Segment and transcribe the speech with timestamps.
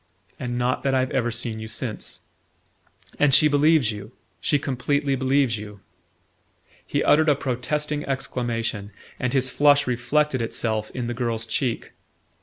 [0.39, 2.21] "And not that I've ever seen you since..."
[3.19, 5.79] "And she believes you she completely believes you?"
[6.87, 11.91] He uttered a protesting exclamation, and his flush reflected itself in the girl's cheek.